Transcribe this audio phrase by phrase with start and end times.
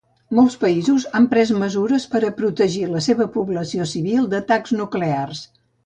[0.37, 5.45] Molts països han pres mesures per a protegir a la seva població civil d'atacs nuclears.